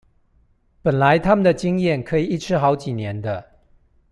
[0.81, 3.51] 本來他們的經驗可以一吃好幾年的